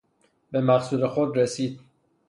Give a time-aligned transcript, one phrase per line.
[0.51, 1.79] بمقصود خود رسید